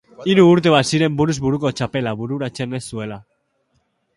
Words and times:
Hiru 0.31 0.43
urte 0.53 0.71
baziren 0.75 1.19
buruz 1.19 1.35
buruko 1.47 1.73
txapela 1.81 2.15
bururatzen 2.23 2.75
ez 2.81 2.83
zuela. 2.89 3.19